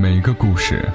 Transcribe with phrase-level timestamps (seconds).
[0.00, 0.88] 每个故事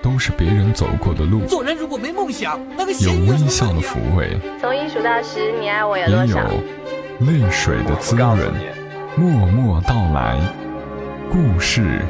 [0.00, 6.38] 都是别人走过的路，做人如果没梦想，那个有微笑的抚慰，从一数到十，你爱我有也有？
[7.26, 8.38] 泪水的滋润。
[9.16, 10.38] 默默到来，
[11.28, 12.00] 故事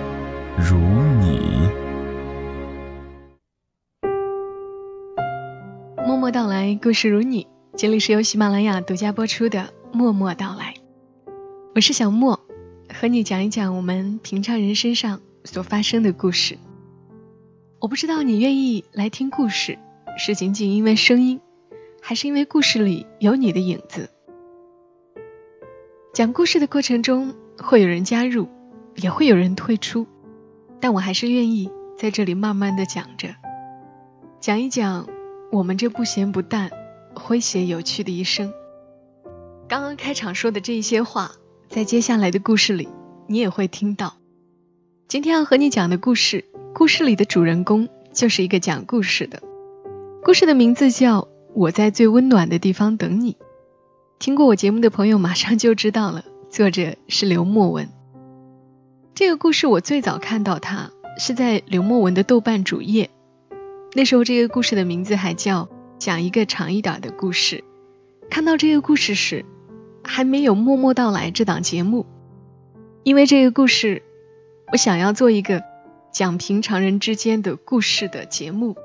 [0.59, 0.77] 如
[1.19, 1.67] 你。
[6.07, 7.47] 默默到来，故事如你。
[7.75, 9.61] 这里是由喜马拉雅独家播出的
[9.97, 10.75] 《默默到来》，
[11.75, 12.39] 我是小莫，
[12.93, 16.59] 和你讲一讲我们平常人身上所发生的故事。
[17.81, 19.79] 我不知道你愿意来听故事，
[20.19, 21.41] 是仅仅因为声音，
[22.03, 24.11] 还是因为故事里有你的影子。
[26.13, 28.47] 讲故事的过程中，会有人加入，
[28.97, 30.07] 也会有人退出，
[30.81, 33.35] 但我还是愿意在这里慢慢的讲着，
[34.41, 35.09] 讲一讲
[35.51, 36.71] 我们这不咸不淡、
[37.15, 38.53] 诙谐有趣的一生。
[39.67, 41.33] 刚刚开场说的这一些话，
[41.71, 42.87] 在接下来的故事里，
[43.29, 44.15] 你也会听到。
[45.09, 49.43] 今天要和你讲的故事，故事里的主人公就是一个讲故事的，
[50.23, 51.23] 故事的名字叫
[51.55, 53.33] 《我在最温暖的地方等你》。
[54.19, 57.89] 听过我节目的朋友马上就知道了，作者是刘墨文。
[59.15, 63.09] 这个故事我最早看到它是在刘墨文的豆瓣主页，
[63.95, 65.65] 那时候这个故事的名字还叫
[65.99, 67.65] 《讲一个长一点的故事》。
[68.29, 69.47] 看到这个故事时，
[70.05, 72.05] 还没有《默默到来》这档节目，
[73.05, 74.03] 因为这个故事，
[74.71, 75.65] 我想要做一个
[76.13, 78.77] 讲平常人之间的故事的节目，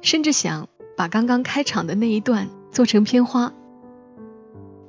[0.00, 3.52] 甚至想把刚刚开场的那一段做成片花。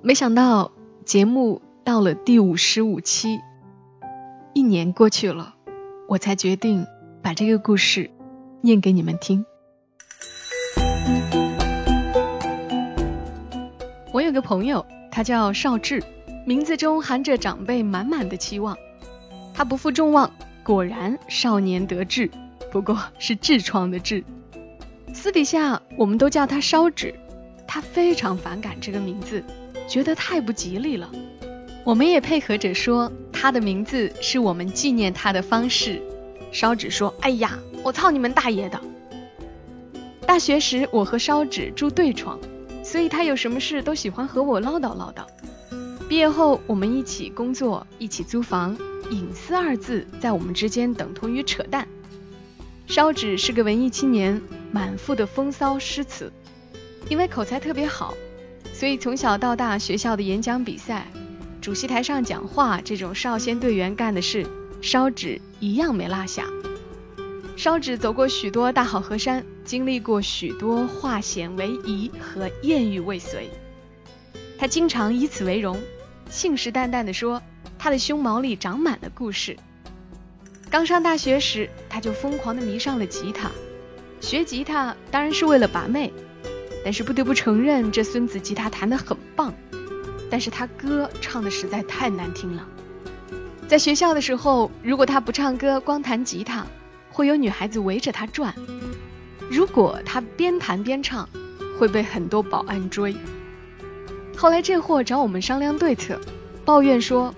[0.03, 0.71] 没想到
[1.03, 3.39] 节目到了第五十五期，
[4.53, 5.55] 一年过去了，
[6.07, 6.85] 我才决定
[7.23, 8.11] 把这个故事
[8.61, 9.43] 念给你们听。
[14.11, 16.03] 我有个朋友，他叫邵志，
[16.45, 18.77] 名字中含着长辈满满的期望。
[19.53, 20.31] 他不负众望，
[20.63, 22.29] 果然少年得志，
[22.71, 24.23] 不过是痔疮的痔。
[25.13, 27.13] 私底下我们都叫他烧纸，
[27.67, 29.43] 他非常反感这个名字。
[29.87, 31.09] 觉得太不吉利了，
[31.83, 36.01] 我们也配合着说他的名字是我们纪念他的方式。
[36.51, 38.79] 烧纸说：“哎呀，我操你们大爷的！”
[40.25, 42.39] 大学时我和烧纸住对床，
[42.81, 45.25] 所以他有什么事都喜欢和我唠叨唠叨。
[46.13, 48.77] 毕业后我们一起工作，一起租房，
[49.09, 51.87] 隐私二字在我们之间等同于扯淡。
[52.85, 54.39] 烧纸是个文艺青年，
[54.71, 56.31] 满腹的风骚诗词，
[57.09, 58.13] 因为口才特别好。
[58.75, 61.07] 所以从小到大，学校的演讲比赛、
[61.59, 64.45] 主席台上讲话这种少先队员干的事，
[64.83, 66.45] 烧纸一样没落下。
[67.57, 73.49] 烧纸走过许多大好河山，经历过许多化险为夷和艳遇未遂。
[74.59, 75.77] 他经常以此为荣，
[76.33, 77.43] 信誓旦旦地说
[77.77, 79.55] 他的胸毛里长满了故事。
[80.67, 83.51] 刚上大学时，他就疯狂地迷上了吉他，
[84.19, 86.11] 学吉他当然是为了把妹。
[86.83, 89.53] 但是不得不承认，这孙子吉他弹得很棒，
[90.31, 92.67] 但是他歌唱的实在太难听了。
[93.67, 96.65] 在学校的时候，如果他不唱歌，光弹吉他，
[97.11, 98.51] 会有女孩子围着他转；
[99.51, 101.29] 如果他边弹边唱，
[101.77, 103.15] 会被很多保安追。
[104.35, 106.19] 后来这货找我们商量对策，
[106.65, 107.33] 抱怨说：“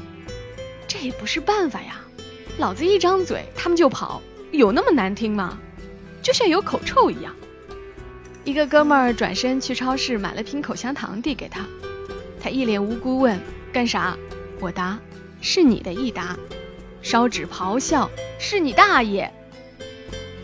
[0.87, 2.01] 这也不是办法呀，
[2.57, 5.59] 老子一张嘴他们就跑，有那么难听吗？
[6.23, 7.35] 就像有口臭一样。”
[8.43, 11.65] 一个哥们儿转身去超市买了瓶口香糖递给他，
[12.39, 13.39] 他一脸无辜问
[13.73, 14.17] ：“干啥？”
[14.61, 14.99] 我答
[15.41, 16.37] ：“是你的益达。”
[17.01, 19.31] 烧纸咆哮：“是你大爷！”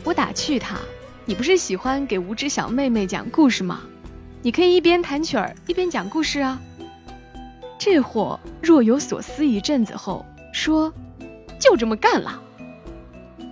[0.04, 0.78] 我打趣他
[1.26, 3.82] ：“你不是喜欢给无知小妹妹讲故事吗？
[4.42, 6.62] 你可以一边弹曲儿一边讲故事啊。”
[7.80, 10.94] 这货若有所思一阵子后说
[11.60, 12.42] ：“就这么干了。”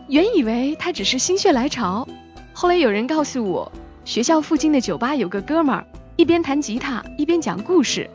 [0.08, 2.08] 原以为他只是心血来潮，
[2.54, 3.72] 后来有人告诉我。
[4.06, 5.86] 学校附近的酒吧有个哥们儿，
[6.16, 8.10] 一边弹吉他一边讲故事，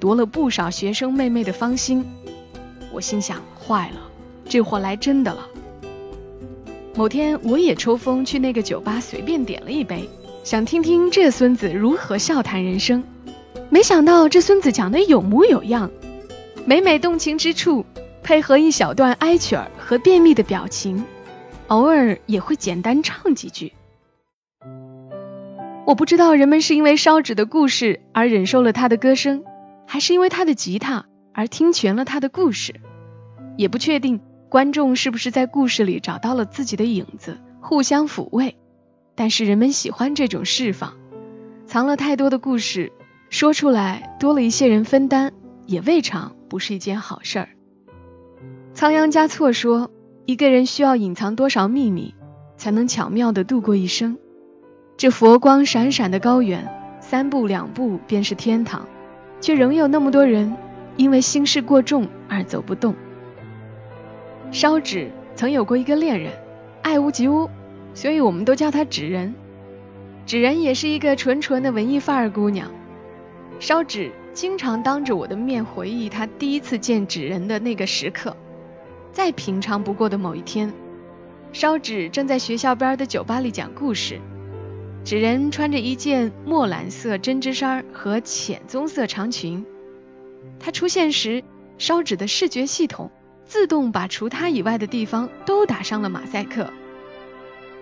[0.00, 2.04] 夺了不少学生妹妹的芳心。
[2.92, 4.10] 我心想，坏了，
[4.48, 5.46] 这货来真的了。
[6.96, 10.08] 某天我也抽风去那个酒吧，随便点了一杯，
[10.46, 13.02] 想听听这孙子如何笑谈人生。
[13.68, 15.90] 没想到这孙子讲的有模有样，
[16.64, 17.84] 每每动情之处，
[18.22, 21.04] 配合一小段哀曲儿和便秘的表情，
[21.66, 23.72] 偶尔也会简单唱几句。
[25.84, 29.42] 我不知道人们是因为烧纸的故事而忍受了他的歌声，
[29.84, 32.76] 还是因为他的吉他而听全了他的故事，
[33.56, 38.54] 也不确定观众是不是在故事里找到了自己的影子，互相抚慰。
[39.16, 40.92] 但是人们喜欢这种释放，
[41.66, 42.92] 藏了太多的故事，
[43.30, 45.32] 说出来多了一些人分担，
[45.66, 47.48] 也未尝不是一件好事儿。
[48.74, 49.90] 仓央嘉措说
[50.26, 52.14] ：“一个人需要隐藏多少秘密，
[52.58, 54.18] 才能巧妙地度过一生？
[54.98, 56.68] 这佛光闪闪的高原，
[57.00, 58.86] 三步两步便是天堂，
[59.40, 60.54] 却仍有那么多人
[60.96, 62.94] 因为心事过重而走不动。
[64.52, 66.32] 烧纸曾有过一个恋人，
[66.82, 67.48] 爱屋及乌，
[67.96, 69.34] 所以我们都叫她纸人。
[70.26, 72.70] 纸人也是一个纯纯的文艺范儿姑娘。
[73.58, 78.36] 烧纸经常当着我的面回忆她第一次见纸人的那个时刻。
[79.12, 80.74] 再平常不过的某一天，
[81.54, 84.20] 烧纸正在学校边的酒吧里讲故事。
[85.04, 89.64] 纸人穿着一件墨蓝色针织衫和浅棕色长裙。
[90.60, 91.42] 她出现时，
[91.78, 93.10] 烧纸的视觉系统
[93.46, 96.70] 自动把除她以外的地方都打上了马赛克。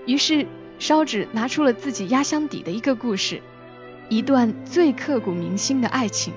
[0.07, 0.47] 于是。
[0.77, 3.41] 烧纸拿出了自己压箱底的一个故事，
[4.09, 6.35] 一段最刻骨铭心的爱情。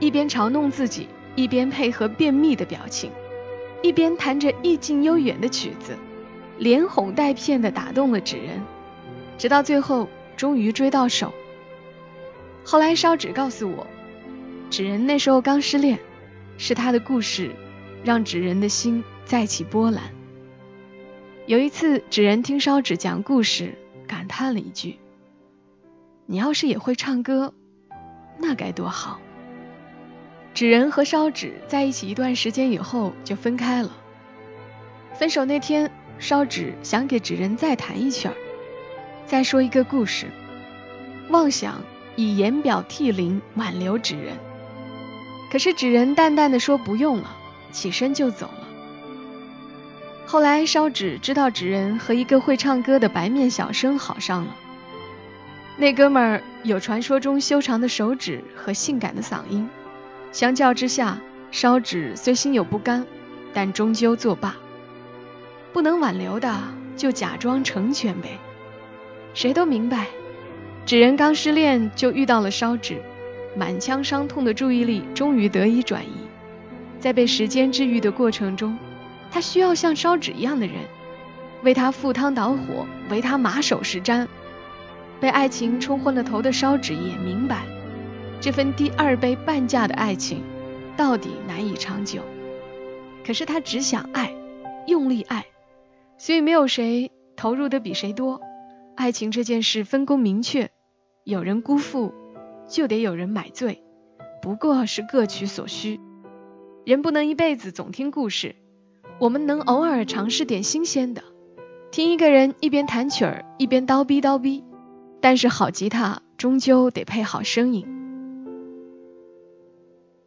[0.00, 3.10] 一边嘲弄自己，一边配合便秘的表情，
[3.82, 5.96] 一边弹着意境悠远的曲子，
[6.56, 8.62] 连哄带骗的打动了纸人，
[9.36, 11.34] 直到最后终于追到手。
[12.64, 13.86] 后来烧纸告诉我，
[14.70, 15.98] 纸人那时候刚失恋，
[16.56, 17.50] 是他的故事
[18.02, 20.15] 让纸人的心再起波澜。
[21.46, 23.78] 有一次，纸人听烧纸讲故事，
[24.08, 24.98] 感叹了一句
[26.26, 27.54] ：“你要是也会唱歌，
[28.36, 29.20] 那该多好。”
[30.54, 33.92] 纸人和烧纸在一起一段时间以后就分开了。
[35.14, 38.34] 分手那天，烧纸想给纸人再弹一曲儿，
[39.24, 40.26] 再说一个故事，
[41.28, 41.80] 妄想
[42.16, 44.36] 以言表涕零挽留纸人。
[45.52, 47.36] 可是纸人淡淡的说不用了，
[47.70, 48.65] 起身就走了。
[50.26, 54.56] 后来烧纸知道纸人和一个会唱歌的白面小生好上了。
[55.76, 59.68] 那哥们儿有传说中修长的手指和性感的嗓音，
[60.32, 61.18] 相较之下，
[61.52, 63.06] 烧纸虽心有不甘，
[63.54, 64.56] 但终究作罢。
[65.72, 66.52] 不能挽留的
[66.96, 68.38] 就假装成全呗。
[69.32, 70.06] 谁都明白，
[70.86, 73.00] 纸人刚失恋就遇到了烧纸，
[73.54, 76.10] 满腔伤痛的注意力终于得以转移，
[76.98, 78.76] 在被时间治愈的过程中。
[79.30, 80.76] 他需要像烧纸一样的人，
[81.62, 84.26] 为他赴汤蹈火，为他马首是瞻。
[85.20, 87.64] 被爱情冲昏了头的烧纸也明白，
[88.40, 90.42] 这份第二杯半价的爱情
[90.96, 92.20] 到底难以长久。
[93.24, 94.34] 可是他只想爱，
[94.86, 95.46] 用力爱，
[96.18, 98.40] 所以没有谁投入的比谁多。
[98.94, 100.70] 爱情这件事分工明确，
[101.24, 102.14] 有人辜负，
[102.68, 103.82] 就得有人买醉，
[104.40, 106.00] 不过是各取所需。
[106.84, 108.54] 人不能一辈子总听故事。
[109.18, 111.22] 我们能偶尔尝试点新鲜的，
[111.90, 114.62] 听一个人一边弹曲儿一边叨逼叨逼，
[115.22, 117.86] 但是好吉他终究得配好声音。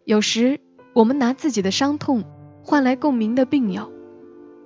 [0.06, 0.60] 有时
[0.94, 2.24] 我们拿自己的伤痛
[2.64, 3.92] 换来共鸣的病友，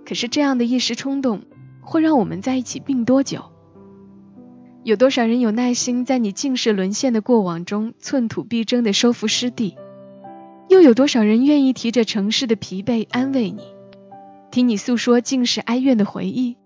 [0.06, 1.42] 可是这样的一时冲动
[1.82, 3.52] 会让我们在一起病多久？
[4.86, 9.76] 有多少人有耐心在你近视沦陷的过往中寸土必争的收复失地？
[10.70, 13.62] 又有多少人愿意提着城市的疲惫安慰你？
[14.54, 16.58] 听你诉说尽是哀怨的回忆，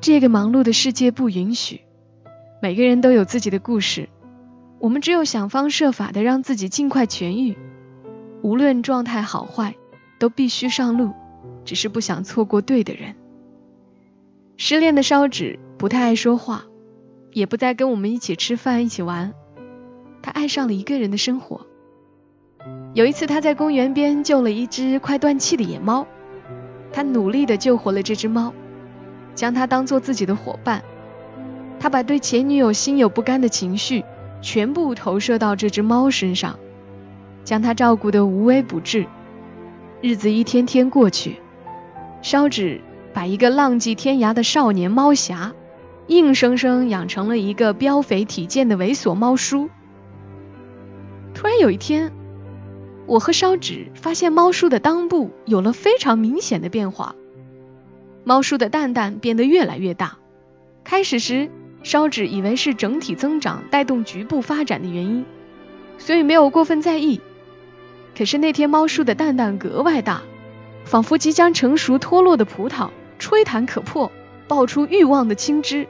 [0.00, 1.82] 这个忙碌的世界不允许。
[2.62, 4.08] 每个人都有自己的故事，
[4.78, 7.58] 我们只有想方设法的让自己尽快痊愈。
[8.40, 9.74] 无论状态好坏，
[10.18, 11.12] 都必须上路，
[11.66, 13.14] 只是不想错过对的人。
[14.56, 16.64] 失恋的烧纸不太爱说话，
[17.34, 19.34] 也不再跟我们一起吃饭、一起玩。
[20.22, 21.66] 他爱上了一个人的生活。
[22.94, 26.06] 有一次，他在公园边救了一只快断气的野猫。
[26.92, 28.52] 他努力地救活了这只猫，
[29.34, 30.82] 将它当做自己的伙伴。
[31.78, 34.04] 他把对前女友心有不甘的情绪
[34.42, 36.58] 全部投射到这只猫身上，
[37.44, 39.06] 将它照顾得无微不至。
[40.02, 41.40] 日子一天天过去，
[42.22, 42.80] 烧纸
[43.14, 45.52] 把一个浪迹天涯的少年猫侠，
[46.06, 49.70] 硬生生养成了一个膘肥体健的猥琐猫叔。
[51.34, 52.12] 突然有一天。
[53.10, 57.16] 我和烧纸发现猫叔的裆部有了非常明显的变化，
[58.22, 60.18] 猫叔的蛋蛋变得越来越大。
[60.84, 61.50] 开始时，
[61.82, 65.24] 烧纸以为是整体增长带动局部发展的原因，
[65.98, 67.20] 所以没有过分在意。
[68.16, 70.22] 可是那天猫叔的蛋蛋格外大，
[70.84, 74.12] 仿佛即将成熟脱落的葡萄，吹弹可破，
[74.46, 75.88] 爆出欲望的青汁。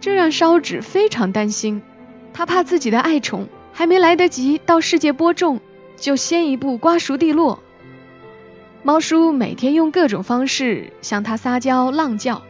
[0.00, 1.82] 这让烧纸非常担心，
[2.32, 5.60] 他怕自己的爱宠还没来得及到世界播种。
[6.02, 7.62] 就先一步瓜熟蒂落。
[8.82, 12.42] 猫叔每天用各种方式向他撒娇浪叫，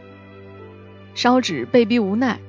[1.13, 2.39] 烧纸被逼无奈，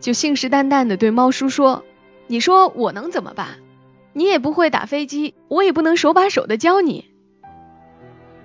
[0.00, 1.82] 就信誓旦旦的对猫叔说
[2.28, 3.60] ：“你说我能怎么办？
[4.12, 7.06] 你也不会打飞机，我也不能手把手的教你。”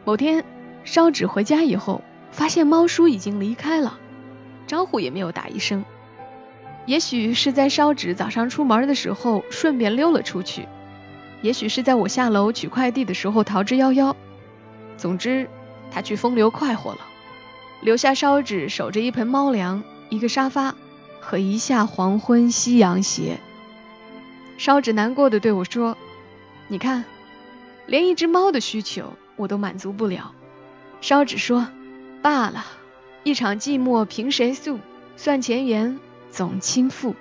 [0.05, 0.45] 某天，
[0.85, 3.99] 烧纸回家以后，发现猫叔已经离开了，
[4.67, 5.83] 招呼也没有打一声。
[6.85, 10.69] 也许是在烧纸早上出门的时候顺便溜了出去，
[11.45, 14.15] 也许是在我下楼取快递的时候逃之夭夭。
[14.97, 15.47] 总之，
[15.91, 17.01] 他去风流快活了，
[17.81, 20.73] 留下烧纸守着一盆猫粮、一个沙发
[21.21, 23.37] 和一下黄昏夕阳斜。
[24.57, 25.95] 烧纸难过的对我说
[26.67, 27.05] ：“你看，
[27.85, 30.33] 连一只猫的需求我都满足不了。”
[30.99, 31.67] 烧纸说
[32.23, 32.65] ：“罢了，
[33.23, 34.79] 一场寂寞凭谁诉？
[35.15, 35.99] 算前缘
[36.31, 37.13] 总倾覆。”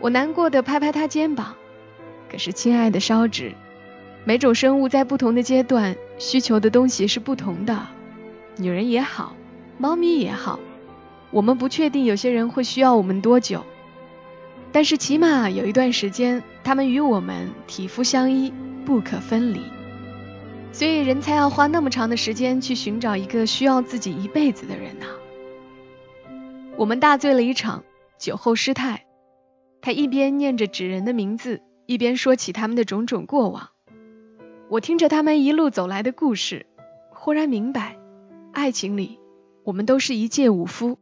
[0.00, 1.56] 我难过的拍拍他肩膀。
[2.30, 3.52] 可是，亲爱的烧纸，
[4.24, 7.86] 每种生物在不同的阶段需求的东西是不同的。
[8.56, 9.36] 女人也好，
[9.78, 10.58] 猫咪也好，
[11.30, 13.64] 我们不确定有些人会需要我们多久，
[14.72, 18.52] 但是起码有一段时间，他们与我们体肤相依，
[18.84, 19.60] 不可分离。
[20.72, 25.06] 所以人才要花那么长的时间去寻找一个需要自己一辈子的人呢。
[26.76, 27.84] 我们大醉了一场，
[28.18, 29.04] 酒后失态。
[29.80, 33.70] 他一边念着纸人的名字，一边说起他们的种种过往。
[34.68, 36.66] 我听着他们一路走来的故事，
[37.10, 37.96] 忽然明白，
[38.52, 39.18] 爱情里
[39.64, 40.98] 我们都是一介武夫，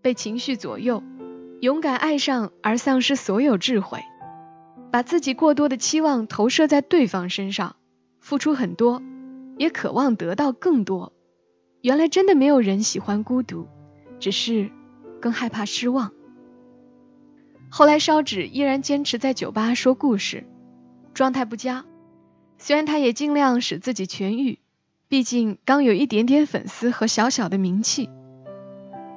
[0.00, 1.02] 被情绪左右，
[1.60, 4.00] 勇敢爱上而丧失所有智慧，
[4.90, 7.76] 把自己过多的期望投射在对方身上，
[8.20, 9.02] 付出很多。
[9.58, 11.12] 也渴望得到更多。
[11.82, 13.66] 原来真的没有人喜欢孤独，
[14.20, 14.70] 只是
[15.20, 16.12] 更害怕失望。
[17.70, 20.44] 后来烧纸依然坚持在酒吧说故事，
[21.14, 21.84] 状态不佳。
[22.58, 24.58] 虽然他也尽量使自己痊愈，
[25.08, 28.10] 毕竟刚有一点点粉丝和小小的名气。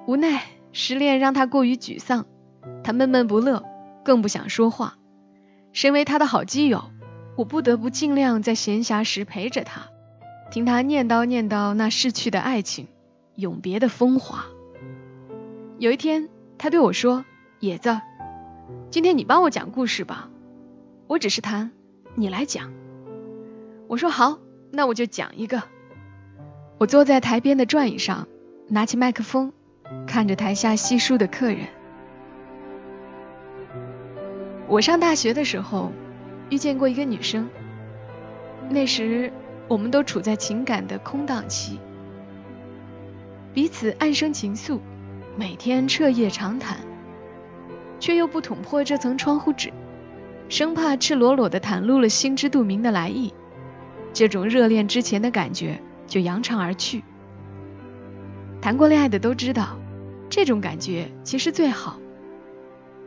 [0.05, 0.43] 无奈
[0.73, 2.25] 失恋让他过于沮丧，
[2.83, 3.63] 他闷闷不乐，
[4.03, 4.97] 更不想说话。
[5.73, 6.91] 身为他的好基友，
[7.37, 9.87] 我不得不尽量在闲暇时陪着他。
[10.51, 12.87] 听他念叨念叨那逝去的爱情，
[13.35, 14.45] 永别的风华。
[15.79, 17.25] 有一天，他对我说
[17.59, 18.01] ：“野子，
[18.89, 20.29] 今天你帮我讲故事吧，
[21.07, 21.71] 我只是谈，
[22.15, 22.71] 你来讲。”
[23.87, 24.39] 我说：“好，
[24.71, 25.63] 那我就讲一个。”
[26.79, 28.27] 我坐在台边的转椅上，
[28.67, 29.53] 拿起麦克风，
[30.07, 31.67] 看着台下稀疏的客人。
[34.67, 35.91] 我上大学的时候，
[36.49, 37.49] 遇见过一个女生，
[38.69, 39.31] 那时。
[39.67, 41.79] 我们都处在情感的空档期，
[43.53, 44.79] 彼此暗生情愫，
[45.37, 46.77] 每天彻夜长谈，
[48.01, 49.71] 却又不捅破这层窗户纸，
[50.49, 53.33] 生怕赤裸裸的袒露了心知肚明的来意，
[54.11, 57.03] 这种热恋之前的感觉就扬长而去。
[58.59, 59.77] 谈过恋爱的都知道，
[60.29, 61.99] 这种感觉其实最好。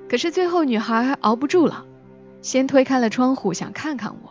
[0.09, 1.85] 可是最后女孩熬不住了，
[2.41, 4.31] 先推开了窗户，想看看我。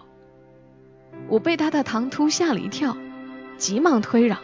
[1.28, 2.96] 我被她的唐突吓了一跳，
[3.58, 4.40] 急忙推让。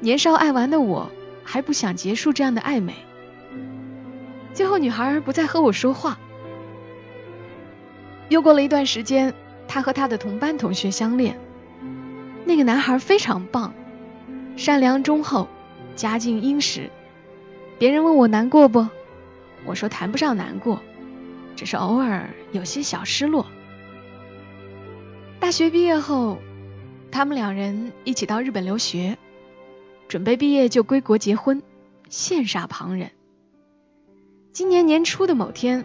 [0.00, 1.10] 年少爱玩的我
[1.44, 2.94] 还不想结束这样的暧昧。
[4.56, 6.18] 最后，女孩不再和我说话。
[8.30, 9.34] 又过了一段时间，
[9.68, 11.38] 他和他的同班同学相恋。
[12.46, 13.74] 那个男孩非常棒，
[14.56, 15.46] 善良忠厚，
[15.94, 16.90] 家境殷实。
[17.78, 18.88] 别人问我难过不？
[19.66, 20.80] 我说谈不上难过，
[21.54, 23.44] 只是偶尔有些小失落。
[25.38, 26.38] 大学毕业后，
[27.10, 29.18] 他们两人一起到日本留学，
[30.08, 31.62] 准备毕业就归国结婚，
[32.08, 33.10] 羡煞旁人。
[34.56, 35.84] 今年年初的某天，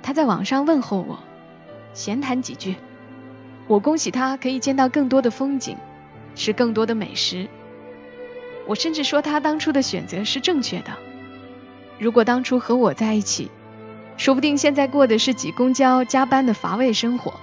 [0.00, 1.18] 他在网上问候我，
[1.92, 2.76] 闲谈几句，
[3.66, 5.76] 我恭喜他可以见到更多的风景，
[6.36, 7.48] 吃更多的美食。
[8.68, 10.92] 我甚至说他当初的选择是正确的。
[11.98, 13.50] 如果当初和我在一起，
[14.16, 17.40] 说不定现在过的是挤公交、加班的乏味生活。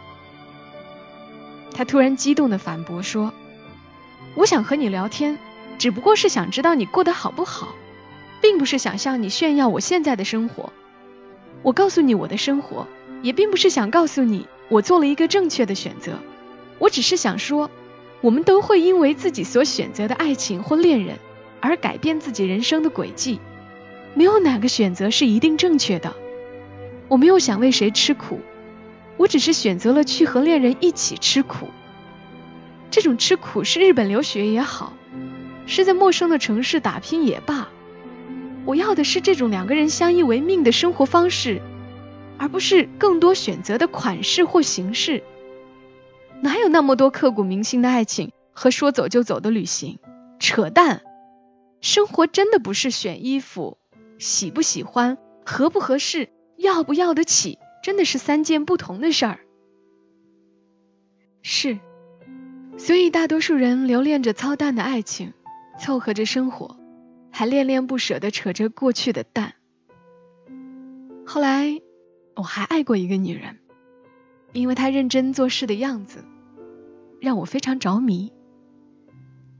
[1.74, 3.34] 他突然激动的反驳说
[4.34, 5.38] ：“我想和你聊天，
[5.78, 7.68] 只不过是想知道你过得好不好，
[8.42, 10.72] 并不是想向你炫耀我现在的生活。
[11.64, 12.88] 我告诉你我的生活，
[13.22, 16.20] 也并不是想告诉你我做了一个正确的选择。
[16.80, 17.70] 我只是想说，
[18.22, 21.18] 我们都会因为自己所选择的爱情或恋人
[21.60, 23.40] 而改变自己人生的轨迹，
[24.14, 26.14] 没有哪个选择是一定正确的。
[27.08, 28.40] 我没有想为谁吃苦。”
[29.18, 31.70] 我只是选择了去和恋人一起吃苦，
[32.92, 34.94] 这种吃苦是日本留学也好，
[35.66, 37.68] 是在陌生的城市打拼也罢，
[38.68, 41.62] 我要的是这种两个人相依为命的生活方式，
[42.38, 45.24] 而不是更多选择的款式或形式。
[46.42, 50.00] 哪有那么多刻骨铭心的爱情和说走就走的旅行？
[50.38, 51.02] 扯淡！
[51.80, 53.78] 生活真的不是选衣服，
[54.20, 57.58] 喜不喜欢，合不合适，要不要得起。
[57.82, 59.40] 真的是三件不同的事儿。
[61.42, 61.80] 是，
[62.78, 65.32] 所以大多数人留恋着操蛋的爱情，
[65.80, 66.76] 凑合着生活，
[67.38, 69.54] 还恋恋不舍地扯着过去的蛋。
[71.24, 71.80] 后来
[72.36, 73.60] 我还爱过一个女人，
[74.54, 76.26] 因为她认真做事的样子，
[77.22, 78.34] 让我非常着迷。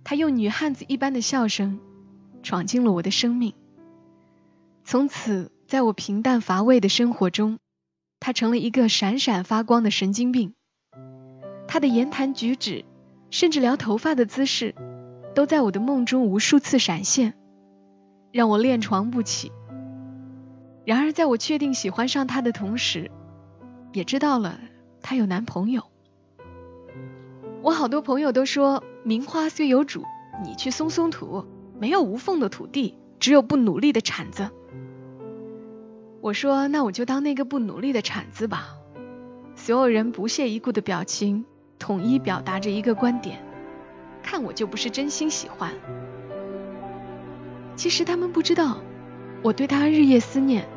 [0.04, 1.80] 她用女汉子一般的笑声，
[2.42, 3.54] 闯进了我的生命。
[4.84, 7.60] 从此，在我平淡乏味的生活中，
[8.20, 10.56] 她成了一个闪闪发光的神经病。
[11.68, 12.86] 她的言谈举止，
[13.30, 14.74] 甚至撩头发的姿势，
[15.36, 17.38] 都在我的梦中无数次闪现，
[18.38, 19.52] 让我恋床不起。
[20.86, 23.10] 然而，在我确定喜欢上他的同时，
[23.94, 24.60] 也知道了
[25.02, 25.82] 她有男朋友。
[27.64, 30.04] 我好多朋友都说，名花虽有主，
[30.46, 31.46] 你去松松土，
[31.80, 34.52] 没有无缝的土地，只有不努力的铲子。
[36.22, 38.76] 我说，那我就当那个不努力的铲子吧。
[39.56, 41.44] 所有人不屑一顾的表情，
[41.80, 43.44] 统一表达着一个观点：
[44.22, 45.74] 看我就不是真心喜欢。
[47.78, 48.80] 其实他们不知道，
[49.44, 50.68] 我对他日夜思念，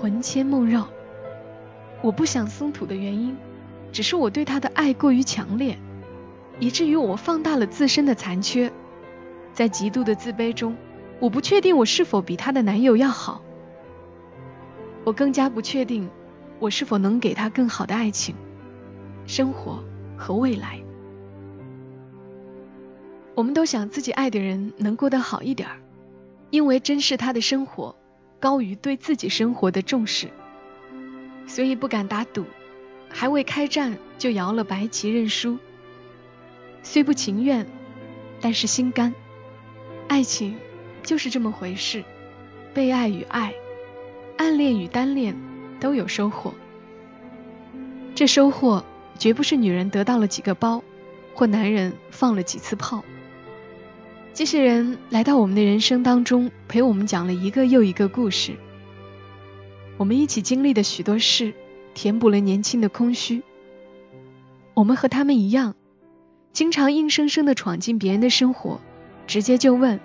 [0.00, 0.86] 魂牵梦绕。
[2.02, 3.34] 我不想松土的原因，
[3.90, 5.78] 只是我对他的爱过于强烈。
[6.60, 8.70] 以至于我放大了自身的残缺，
[9.54, 10.76] 在极度的自卑中，
[11.18, 13.42] 我不确定我是否比她的男友要好，
[15.02, 16.08] 我更加不确定
[16.60, 18.36] 我是否能给她更好的爱情、
[19.26, 19.82] 生活
[20.16, 20.78] 和未来。
[23.34, 25.68] 我们都想自己爱的人能过得好一点，
[26.54, 27.96] 因为珍视他的生活
[28.38, 30.28] 高于对自己生活的重视，
[31.48, 32.44] 所以不敢打赌，
[33.08, 35.58] 还未开战就摇了白旗认输。
[36.84, 37.66] 虽不情愿，
[38.40, 39.12] 但是心甘。
[40.06, 40.56] 爱情
[41.02, 42.04] 就是这么回事，
[42.72, 43.52] 被爱与爱，
[44.38, 45.34] 暗恋与单恋
[45.80, 46.54] 都有收获。
[48.14, 48.84] 这收获
[49.18, 50.84] 绝不是女人得到了几个包，
[51.34, 53.02] 或男人放了几次炮。
[54.34, 58.56] 机器人来到我们的人生当中，陪我们讲了一个又一个故事。
[59.96, 61.54] 我们一起经历的许多事，
[61.94, 63.44] 填补了年轻的空虚。
[64.74, 65.76] 我们和他们一样。
[66.52, 68.80] 经常硬生生的闯进别人的生活，
[69.28, 70.00] 直接就问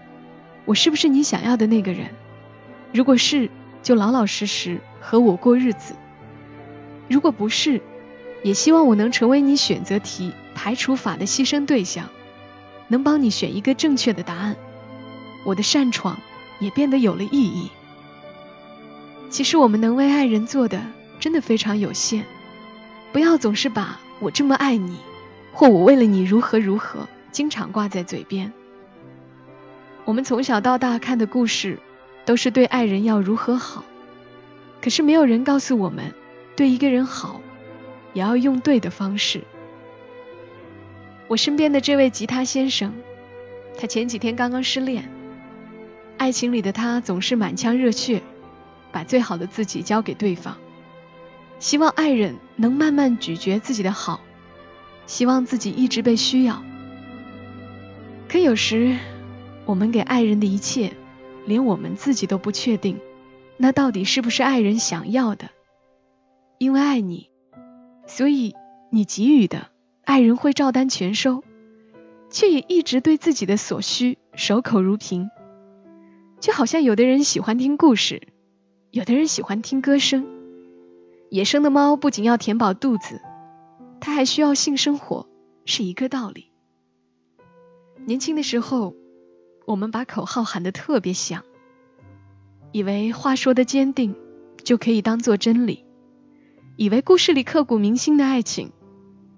[0.65, 2.09] 我是不是你想要的那个人？
[2.93, 3.49] 如果是，
[3.81, 5.95] 就老老实实和我过日子；
[7.07, 7.81] 如果不是，
[8.43, 12.09] 也希望我能成为你选择题排除法的牺牲对象，
[12.89, 14.58] 能帮你选一个正确的答案。
[15.45, 16.19] 我的擅闯
[16.60, 17.69] 也变得有了意义。
[19.30, 20.82] 其实我们能为爱人做的
[21.21, 22.25] 真的非常有限，
[23.13, 24.97] 不要总是把我这么爱你。
[25.52, 28.54] 或我为了你如何如何，经常挂在嘴边。
[30.06, 31.80] 我们从小到大看的故事，
[32.25, 33.84] 都是对爱人要如何好，
[34.82, 36.13] 可是没有人告诉我们，
[36.56, 37.41] 对一个人好，
[38.13, 39.43] 也要用对的方式。
[41.29, 42.93] 我身边的这位吉他先生，
[43.77, 45.09] 他前几天刚刚失恋，
[46.17, 48.23] 爱情里的他总是满腔热血，
[48.91, 50.57] 把最好的自己交给对方，
[51.59, 54.21] 希望爱人能慢慢咀嚼自己的好。
[55.05, 56.63] 希望自己一直被需要，
[58.27, 58.97] 可有时
[59.65, 60.93] 我们给爱人的一切，
[61.45, 62.99] 连我们自己都不确定，
[63.57, 65.49] 那到底是不是爱人想要的？
[66.59, 67.29] 因为爱你，
[68.05, 68.55] 所以
[68.91, 69.69] 你给予的，
[70.09, 71.43] 爱人会照单全收，
[72.31, 75.29] 却也一直对自己的所需守口如瓶。
[76.39, 78.23] 就好像有的人喜欢听故事，
[78.89, 80.25] 有的人喜欢听歌声。
[81.29, 83.21] 野生的猫不仅要填饱肚子。
[84.01, 85.27] 它还需要性生活，
[85.65, 86.47] 是一个道理。
[88.07, 88.95] 年轻的时候，
[89.67, 91.43] 我们把口号喊得特别响，
[92.71, 94.15] 以为话说的坚定
[94.63, 95.85] 就可以当做真理，
[96.77, 98.71] 以为故事里刻骨铭心的爱情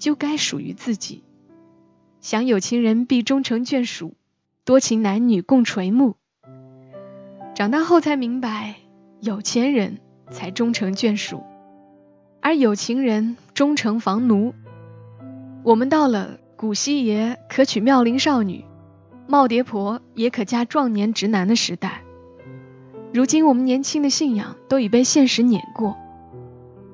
[0.01, 1.23] 就该属于自己，
[2.21, 4.15] 想有情人必终成眷属，
[4.65, 6.15] 多情男女共垂暮。
[7.53, 8.77] 长大后才明白，
[9.19, 9.99] 有钱人
[10.31, 11.43] 才终成眷属。
[12.41, 14.55] 而有情人终成房奴。
[15.61, 18.65] 我们到了古稀爷可娶妙龄少女，
[19.29, 22.01] 耄耋婆也可嫁壮年直男的时代。
[23.13, 25.95] 如今我们年轻的信仰都已被现实碾过，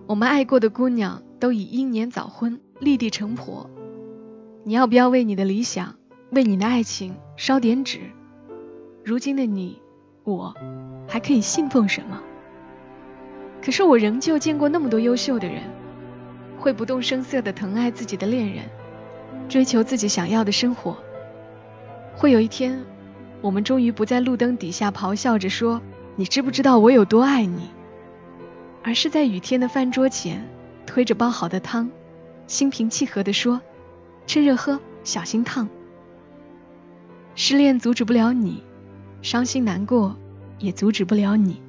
[0.07, 3.69] 我们爱过的姑娘都已英年早婚，立地成佛。
[4.63, 5.95] 你要不要为你的理想，
[6.31, 7.99] 为你的爱情烧点纸？
[9.03, 9.81] 如今的你，
[10.23, 10.53] 我
[11.07, 12.21] 还可以信奉什么？
[13.61, 15.63] 可是我仍旧见过那么多优秀的人，
[16.59, 18.65] 会不动声色的疼爱自己的恋人，
[19.49, 20.97] 追求自己想要的生活。
[22.15, 22.83] 会有一天，
[23.41, 25.81] 我们终于不在路灯底下咆哮着说
[26.15, 27.69] “你知不知道我有多爱你”，
[28.83, 30.47] 而是在雨天的饭桌前，
[30.85, 31.89] 推着煲好的汤，
[32.47, 33.61] 心平气和的说
[34.25, 35.69] “趁热喝，小心烫。
[37.35, 38.63] 失恋阻止不了你，
[39.21, 40.17] 伤心难过
[40.57, 41.61] 也阻止不了你。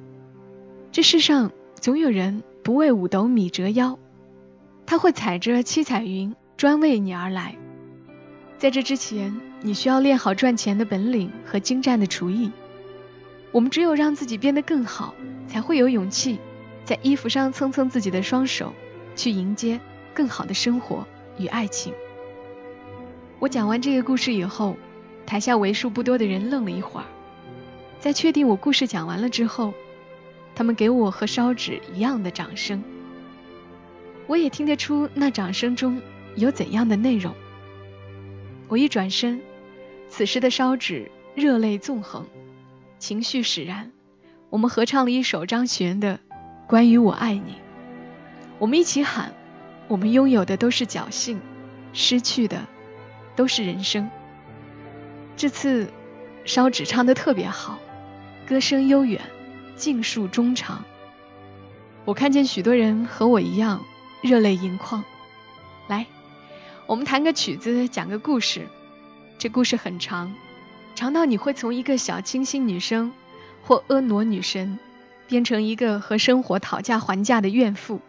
[0.91, 3.99] 这世上总有人不为五斗米折腰，
[4.85, 7.55] 他会踩着七彩云专为你而来。
[8.57, 12.51] 在这之前，你需要练好赚钱的本领和精湛的厨艺。
[13.51, 15.13] 我们只有让自己变得更好，
[15.47, 16.39] 才会有勇气
[16.83, 18.73] 在衣服上蹭蹭自己的双手，
[19.15, 19.79] 去迎接
[20.19, 21.93] 更好的生活与爱情。
[23.39, 24.75] 我讲完这个故事以后，
[25.25, 27.05] 台下为数不多的人愣了一会儿，
[28.01, 29.73] 在确定我故事讲完了之后，
[30.55, 32.83] 他们给我和烧纸一样的掌声。
[34.27, 36.01] 我也听得出那掌声中
[36.35, 37.33] 有怎样的内容。
[38.67, 39.39] 我一转身，
[40.09, 42.27] 此时的烧纸热泪纵横，
[42.97, 43.93] 情绪使然。
[44.49, 46.15] 我们合唱了一首张悬的
[46.67, 47.53] 《关于我爱你》，
[48.57, 49.33] 我们一起喊：
[49.89, 51.41] 我们拥有的都是侥幸，
[51.91, 52.65] 失去的
[53.35, 54.09] 都是人生。
[55.35, 55.91] 这次
[56.45, 57.79] 烧纸唱的特别好，
[58.47, 59.19] 歌声悠远，
[59.75, 60.85] 尽数衷肠。
[62.05, 63.83] 我看见许多人和我一样
[64.21, 65.03] 热泪盈眶。
[65.87, 66.05] 来。
[66.85, 68.67] 我们弹个曲子，讲个故事。
[69.37, 70.33] 这故事很长，
[70.95, 73.11] 长到你会从一个小清新女生
[73.61, 74.79] 或婀娜女神，
[75.27, 78.01] 变成一个和生活讨价还价的怨妇。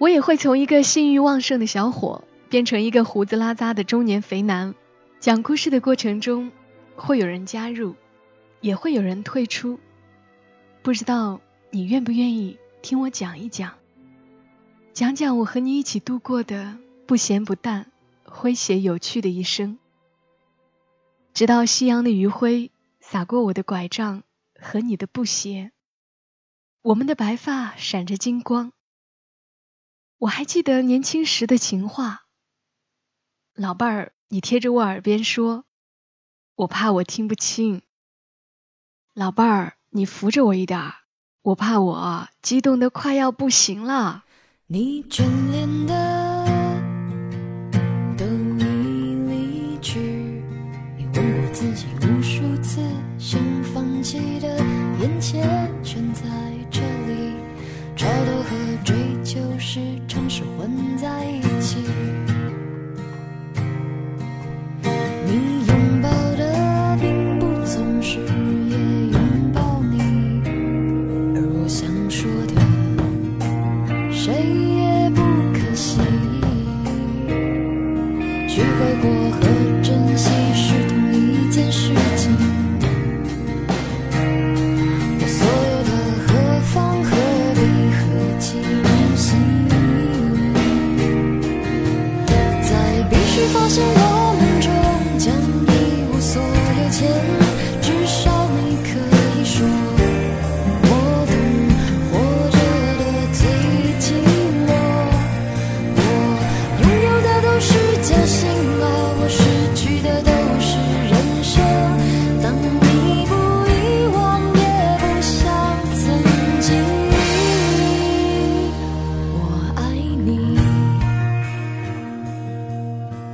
[0.00, 4.74] 我也会从一个性欲旺盛的小伙，变成一个胡子拉碴的中年肥男。
[5.18, 6.50] 讲故事的过程中，
[6.96, 7.94] 会有人加入，
[8.62, 9.78] 也会有人退出。
[10.80, 13.74] 不知道你愿不愿意听我讲一讲，
[14.94, 16.78] 讲讲我和你一起度过的。
[17.06, 17.90] 不咸不淡、
[18.24, 19.78] 诙谐有趣的一生，
[21.34, 24.22] 直到夕阳的余晖洒过我的拐杖
[24.58, 25.72] 和你的布鞋，
[26.80, 28.72] 我们的白发闪着金光。
[30.20, 32.24] 我还记得年轻时的情话，
[33.54, 35.64] 老伴儿，你贴着我耳边说，
[36.56, 37.80] 我怕我听不清。
[39.14, 40.92] 老伴儿，你扶着我一点儿，
[41.40, 44.24] 我怕我激动的快要不行了。
[44.66, 46.44] 你眷恋的
[48.18, 49.98] 都已离去，
[50.98, 51.50] 你问过。
[51.54, 52.80] 自己无数次
[53.18, 54.58] 想放弃的，
[55.00, 55.42] 眼前
[55.82, 56.22] 全在
[56.70, 57.34] 这里，
[57.96, 61.78] 超脱和追求时常是混在一起。
[65.26, 68.76] 你拥抱的并不总是也
[69.10, 70.40] 拥抱你
[71.34, 72.54] 而我想说的
[74.12, 75.20] 谁也不
[75.52, 75.98] 可惜。
[78.46, 79.40] 去挥霍和
[79.82, 82.59] 珍惜是同一件事情。
[93.40, 93.99] 去发现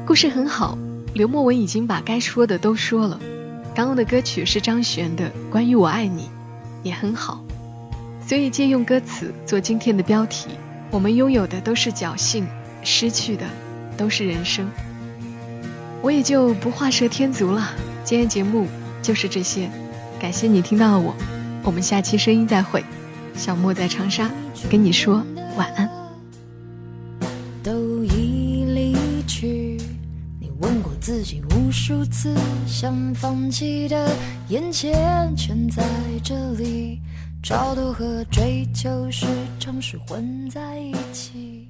[0.07, 0.79] 故事很好，
[1.15, 3.19] 刘墨文已经把该说的都说了。
[3.75, 6.23] 刚刚的歌曲是张悬的《关于我爱你》，
[6.85, 7.45] 也很好。
[8.25, 10.47] 所以借用歌词做今天的标题：
[10.93, 12.47] 我们拥有的都是侥幸，
[12.85, 13.47] 失去的
[13.97, 14.71] 都是人生。
[16.03, 17.73] 我也就不画蛇添足了。
[18.05, 18.69] 今天节目
[19.03, 19.69] 就是这些，
[20.21, 21.17] 感谢你听到我，
[21.65, 22.85] 我们下期声音再会。
[23.35, 24.31] 小莫在长沙
[24.71, 25.25] 跟你说
[25.57, 25.96] 晚安。
[31.87, 32.35] 数次
[32.67, 34.11] 想放弃的，
[34.49, 35.85] 眼前全在
[36.21, 37.01] 这里，
[37.45, 39.25] 超脱和追求时
[39.61, 41.69] 常是混在一起。